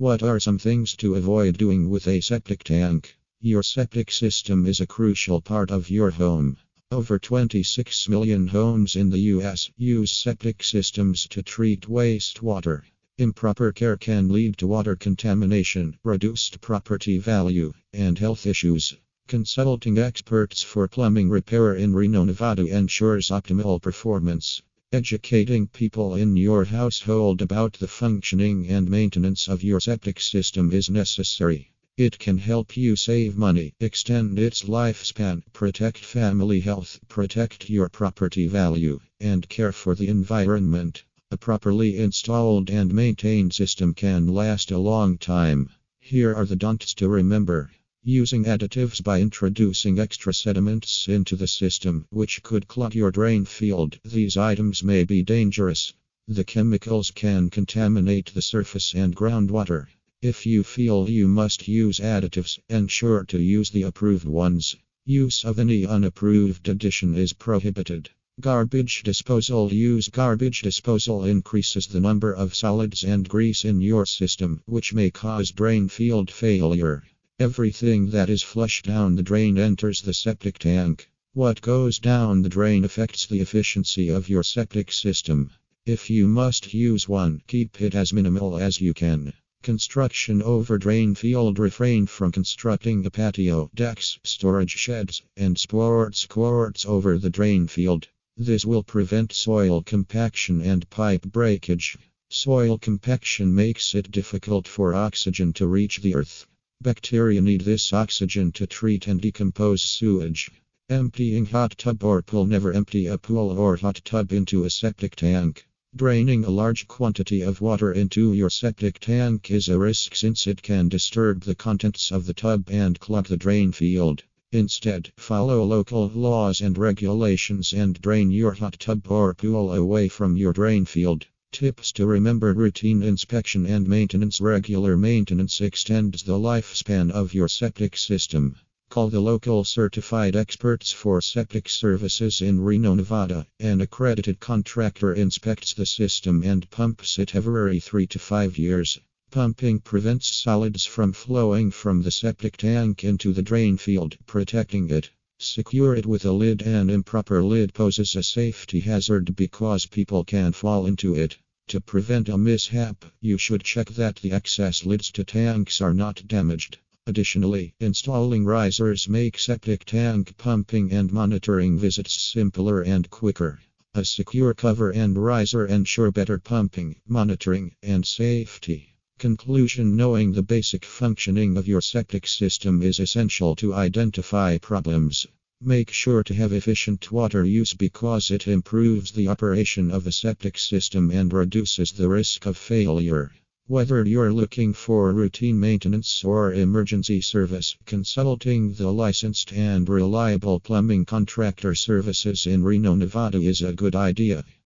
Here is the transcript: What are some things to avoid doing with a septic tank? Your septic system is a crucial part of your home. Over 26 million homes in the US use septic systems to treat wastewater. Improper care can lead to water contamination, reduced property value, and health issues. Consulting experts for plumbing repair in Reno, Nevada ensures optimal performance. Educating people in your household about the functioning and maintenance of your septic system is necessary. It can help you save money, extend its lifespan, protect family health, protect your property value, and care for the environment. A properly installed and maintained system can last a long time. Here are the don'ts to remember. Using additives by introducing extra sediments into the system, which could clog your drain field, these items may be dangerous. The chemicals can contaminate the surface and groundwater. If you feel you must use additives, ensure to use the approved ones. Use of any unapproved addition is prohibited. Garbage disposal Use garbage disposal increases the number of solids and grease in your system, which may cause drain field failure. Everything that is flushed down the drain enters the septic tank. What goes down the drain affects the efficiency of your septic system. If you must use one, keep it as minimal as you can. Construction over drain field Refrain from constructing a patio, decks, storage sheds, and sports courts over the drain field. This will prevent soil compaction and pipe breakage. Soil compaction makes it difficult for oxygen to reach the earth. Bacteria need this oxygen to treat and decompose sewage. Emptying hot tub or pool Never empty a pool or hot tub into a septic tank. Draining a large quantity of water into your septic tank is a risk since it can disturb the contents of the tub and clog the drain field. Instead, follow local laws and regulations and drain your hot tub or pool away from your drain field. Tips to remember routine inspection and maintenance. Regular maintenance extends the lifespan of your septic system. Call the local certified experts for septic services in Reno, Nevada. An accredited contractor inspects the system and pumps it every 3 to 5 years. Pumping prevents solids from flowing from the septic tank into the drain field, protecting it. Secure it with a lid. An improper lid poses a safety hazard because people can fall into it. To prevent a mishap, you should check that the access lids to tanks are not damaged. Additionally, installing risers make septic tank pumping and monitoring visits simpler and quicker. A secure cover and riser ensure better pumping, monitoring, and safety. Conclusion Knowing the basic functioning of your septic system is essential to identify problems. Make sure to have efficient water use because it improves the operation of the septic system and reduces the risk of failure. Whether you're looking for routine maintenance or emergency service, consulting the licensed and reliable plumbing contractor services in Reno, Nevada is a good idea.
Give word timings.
What 0.00 0.22
are 0.22 0.40
some 0.40 0.56
things 0.56 0.96
to 0.96 1.16
avoid 1.16 1.58
doing 1.58 1.90
with 1.90 2.08
a 2.08 2.22
septic 2.22 2.64
tank? 2.64 3.18
Your 3.42 3.62
septic 3.62 4.10
system 4.10 4.64
is 4.64 4.80
a 4.80 4.86
crucial 4.86 5.42
part 5.42 5.70
of 5.70 5.90
your 5.90 6.08
home. 6.08 6.56
Over 6.90 7.18
26 7.18 8.08
million 8.08 8.46
homes 8.46 8.96
in 8.96 9.10
the 9.10 9.18
US 9.36 9.70
use 9.76 10.10
septic 10.10 10.62
systems 10.62 11.28
to 11.28 11.42
treat 11.42 11.82
wastewater. 11.82 12.80
Improper 13.18 13.72
care 13.72 13.98
can 13.98 14.30
lead 14.30 14.56
to 14.56 14.66
water 14.66 14.96
contamination, 14.96 15.98
reduced 16.02 16.62
property 16.62 17.18
value, 17.18 17.74
and 17.92 18.18
health 18.18 18.46
issues. 18.46 18.96
Consulting 19.28 19.98
experts 19.98 20.62
for 20.62 20.88
plumbing 20.88 21.28
repair 21.28 21.74
in 21.74 21.92
Reno, 21.92 22.24
Nevada 22.24 22.64
ensures 22.64 23.28
optimal 23.28 23.82
performance. 23.82 24.62
Educating 24.92 25.68
people 25.68 26.16
in 26.16 26.36
your 26.36 26.64
household 26.64 27.40
about 27.40 27.74
the 27.74 27.86
functioning 27.86 28.66
and 28.66 28.90
maintenance 28.90 29.46
of 29.46 29.62
your 29.62 29.78
septic 29.78 30.18
system 30.18 30.72
is 30.72 30.90
necessary. 30.90 31.70
It 31.96 32.18
can 32.18 32.38
help 32.38 32.76
you 32.76 32.96
save 32.96 33.36
money, 33.36 33.72
extend 33.78 34.40
its 34.40 34.64
lifespan, 34.64 35.44
protect 35.52 35.98
family 35.98 36.58
health, 36.58 36.98
protect 37.06 37.70
your 37.70 37.88
property 37.88 38.48
value, 38.48 38.98
and 39.20 39.48
care 39.48 39.70
for 39.70 39.94
the 39.94 40.08
environment. 40.08 41.04
A 41.30 41.36
properly 41.36 41.96
installed 41.96 42.68
and 42.68 42.92
maintained 42.92 43.54
system 43.54 43.94
can 43.94 44.26
last 44.26 44.72
a 44.72 44.78
long 44.78 45.18
time. 45.18 45.70
Here 46.00 46.34
are 46.34 46.46
the 46.46 46.56
don'ts 46.56 46.94
to 46.94 47.08
remember. 47.08 47.70
Using 48.02 48.44
additives 48.44 49.04
by 49.04 49.20
introducing 49.20 49.98
extra 49.98 50.32
sediments 50.32 51.06
into 51.06 51.36
the 51.36 51.46
system, 51.46 52.06
which 52.08 52.42
could 52.42 52.66
clog 52.66 52.94
your 52.94 53.10
drain 53.10 53.44
field, 53.44 54.00
these 54.02 54.38
items 54.38 54.82
may 54.82 55.04
be 55.04 55.22
dangerous. 55.22 55.92
The 56.26 56.42
chemicals 56.42 57.10
can 57.10 57.50
contaminate 57.50 58.32
the 58.32 58.40
surface 58.40 58.94
and 58.94 59.14
groundwater. 59.14 59.88
If 60.22 60.46
you 60.46 60.62
feel 60.64 61.10
you 61.10 61.28
must 61.28 61.68
use 61.68 62.00
additives, 62.00 62.58
ensure 62.70 63.24
to 63.24 63.38
use 63.38 63.68
the 63.68 63.82
approved 63.82 64.26
ones. 64.26 64.76
Use 65.04 65.44
of 65.44 65.58
any 65.58 65.84
unapproved 65.84 66.70
addition 66.70 67.14
is 67.14 67.34
prohibited. 67.34 68.08
Garbage 68.40 69.02
disposal 69.02 69.74
Use 69.74 70.08
garbage 70.08 70.62
disposal 70.62 71.24
increases 71.24 71.86
the 71.86 72.00
number 72.00 72.32
of 72.32 72.54
solids 72.54 73.04
and 73.04 73.28
grease 73.28 73.66
in 73.66 73.82
your 73.82 74.06
system, 74.06 74.62
which 74.64 74.94
may 74.94 75.10
cause 75.10 75.50
drain 75.50 75.86
field 75.86 76.30
failure. 76.30 77.02
Everything 77.40 78.10
that 78.10 78.28
is 78.28 78.42
flushed 78.42 78.84
down 78.84 79.16
the 79.16 79.22
drain 79.22 79.56
enters 79.56 80.02
the 80.02 80.12
septic 80.12 80.58
tank. 80.58 81.08
What 81.32 81.62
goes 81.62 81.98
down 81.98 82.42
the 82.42 82.50
drain 82.50 82.84
affects 82.84 83.24
the 83.24 83.40
efficiency 83.40 84.10
of 84.10 84.28
your 84.28 84.42
septic 84.42 84.92
system. 84.92 85.50
If 85.86 86.10
you 86.10 86.28
must 86.28 86.74
use 86.74 87.08
one, 87.08 87.40
keep 87.46 87.80
it 87.80 87.94
as 87.94 88.12
minimal 88.12 88.58
as 88.58 88.82
you 88.82 88.92
can. 88.92 89.32
Construction 89.62 90.42
over 90.42 90.76
drain 90.76 91.14
field 91.14 91.58
Refrain 91.58 92.04
from 92.04 92.30
constructing 92.30 93.06
a 93.06 93.10
patio, 93.10 93.70
decks, 93.74 94.18
storage 94.22 94.72
sheds, 94.72 95.22
and 95.34 95.58
sports 95.58 96.26
courts 96.26 96.84
over 96.84 97.16
the 97.16 97.30
drain 97.30 97.66
field. 97.68 98.06
This 98.36 98.66
will 98.66 98.82
prevent 98.82 99.32
soil 99.32 99.82
compaction 99.82 100.60
and 100.60 100.90
pipe 100.90 101.22
breakage. 101.22 101.96
Soil 102.28 102.76
compaction 102.76 103.54
makes 103.54 103.94
it 103.94 104.10
difficult 104.10 104.68
for 104.68 104.94
oxygen 104.94 105.54
to 105.54 105.66
reach 105.66 106.02
the 106.02 106.14
earth. 106.14 106.46
Bacteria 106.82 107.42
need 107.42 107.60
this 107.60 107.92
oxygen 107.92 108.52
to 108.52 108.66
treat 108.66 109.06
and 109.06 109.20
decompose 109.20 109.82
sewage. 109.82 110.50
Emptying 110.88 111.44
hot 111.44 111.76
tub 111.76 112.02
or 112.02 112.22
pool 112.22 112.46
Never 112.46 112.72
empty 112.72 113.06
a 113.06 113.18
pool 113.18 113.50
or 113.50 113.76
hot 113.76 114.00
tub 114.02 114.32
into 114.32 114.64
a 114.64 114.70
septic 114.70 115.14
tank. 115.14 115.66
Draining 115.94 116.42
a 116.42 116.48
large 116.48 116.88
quantity 116.88 117.42
of 117.42 117.60
water 117.60 117.92
into 117.92 118.32
your 118.32 118.48
septic 118.48 118.98
tank 118.98 119.50
is 119.50 119.68
a 119.68 119.78
risk 119.78 120.14
since 120.14 120.46
it 120.46 120.62
can 120.62 120.88
disturb 120.88 121.42
the 121.42 121.54
contents 121.54 122.10
of 122.10 122.24
the 122.24 122.32
tub 122.32 122.70
and 122.70 122.98
clog 122.98 123.26
the 123.26 123.36
drain 123.36 123.72
field. 123.72 124.22
Instead, 124.50 125.12
follow 125.18 125.62
local 125.62 126.08
laws 126.08 126.62
and 126.62 126.78
regulations 126.78 127.74
and 127.74 128.00
drain 128.00 128.30
your 128.30 128.52
hot 128.52 128.80
tub 128.80 129.06
or 129.10 129.34
pool 129.34 129.74
away 129.74 130.08
from 130.08 130.34
your 130.34 130.54
drain 130.54 130.86
field. 130.86 131.26
Tips 131.52 131.90
to 131.92 132.06
remember 132.06 132.54
routine 132.54 133.02
inspection 133.02 133.66
and 133.66 133.86
maintenance. 133.86 134.40
Regular 134.40 134.96
maintenance 134.96 135.60
extends 135.60 136.22
the 136.22 136.38
lifespan 136.38 137.10
of 137.10 137.34
your 137.34 137.48
septic 137.48 137.96
system. 137.96 138.54
Call 138.88 139.10
the 139.10 139.20
local 139.20 139.64
certified 139.64 140.36
experts 140.36 140.92
for 140.92 141.20
septic 141.20 141.68
services 141.68 142.40
in 142.40 142.60
Reno, 142.60 142.94
Nevada. 142.94 143.46
An 143.58 143.80
accredited 143.80 144.38
contractor 144.38 145.12
inspects 145.12 145.74
the 145.74 145.86
system 145.86 146.44
and 146.44 146.70
pumps 146.70 147.18
it 147.18 147.34
every 147.34 147.80
3 147.80 148.06
to 148.06 148.18
5 148.18 148.56
years. 148.56 149.00
Pumping 149.30 149.80
prevents 149.80 150.34
solids 150.34 150.86
from 150.86 151.12
flowing 151.12 151.72
from 151.72 152.02
the 152.02 152.10
septic 152.12 152.56
tank 152.56 153.04
into 153.04 153.32
the 153.32 153.42
drain 153.42 153.76
field, 153.76 154.16
protecting 154.24 154.88
it. 154.88 155.10
Secure 155.42 155.94
it 155.94 156.04
with 156.04 156.26
a 156.26 156.32
lid. 156.32 156.60
An 156.60 156.90
improper 156.90 157.42
lid 157.42 157.72
poses 157.72 158.14
a 158.14 158.22
safety 158.22 158.80
hazard 158.80 159.34
because 159.34 159.86
people 159.86 160.22
can 160.22 160.52
fall 160.52 160.84
into 160.84 161.14
it. 161.14 161.38
To 161.68 161.80
prevent 161.80 162.28
a 162.28 162.36
mishap, 162.36 163.06
you 163.22 163.38
should 163.38 163.64
check 163.64 163.88
that 163.88 164.16
the 164.16 164.32
access 164.32 164.84
lids 164.84 165.10
to 165.12 165.24
tanks 165.24 165.80
are 165.80 165.94
not 165.94 166.28
damaged. 166.28 166.76
Additionally, 167.06 167.72
installing 167.80 168.44
risers 168.44 169.08
make 169.08 169.38
septic 169.38 169.86
tank 169.86 170.36
pumping 170.36 170.92
and 170.92 171.10
monitoring 171.10 171.78
visits 171.78 172.20
simpler 172.20 172.82
and 172.82 173.08
quicker. 173.08 173.60
A 173.94 174.04
secure 174.04 174.52
cover 174.52 174.90
and 174.90 175.16
riser 175.16 175.64
ensure 175.64 176.12
better 176.12 176.38
pumping, 176.38 176.96
monitoring, 177.08 177.74
and 177.82 178.04
safety. 178.04 178.89
Conclusion 179.20 179.96
Knowing 179.96 180.32
the 180.32 180.42
basic 180.42 180.82
functioning 180.82 181.58
of 181.58 181.68
your 181.68 181.82
septic 181.82 182.26
system 182.26 182.82
is 182.82 182.98
essential 182.98 183.54
to 183.56 183.74
identify 183.74 184.56
problems. 184.56 185.26
Make 185.60 185.90
sure 185.90 186.22
to 186.22 186.32
have 186.32 186.54
efficient 186.54 187.12
water 187.12 187.44
use 187.44 187.74
because 187.74 188.30
it 188.30 188.48
improves 188.48 189.12
the 189.12 189.28
operation 189.28 189.90
of 189.90 190.04
the 190.04 190.10
septic 190.10 190.56
system 190.56 191.10
and 191.10 191.30
reduces 191.34 191.92
the 191.92 192.08
risk 192.08 192.46
of 192.46 192.56
failure. 192.56 193.30
Whether 193.66 194.06
you're 194.06 194.32
looking 194.32 194.72
for 194.72 195.12
routine 195.12 195.60
maintenance 195.60 196.24
or 196.24 196.54
emergency 196.54 197.20
service, 197.20 197.76
consulting 197.84 198.72
the 198.72 198.90
licensed 198.90 199.52
and 199.52 199.86
reliable 199.86 200.60
plumbing 200.60 201.04
contractor 201.04 201.74
services 201.74 202.46
in 202.46 202.62
Reno, 202.62 202.94
Nevada 202.94 203.38
is 203.38 203.60
a 203.60 203.74
good 203.74 203.94
idea. 203.94 204.46